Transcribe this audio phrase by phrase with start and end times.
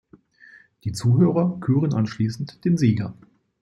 [0.83, 3.13] Die Zuhörer küren anschließend den Sieger.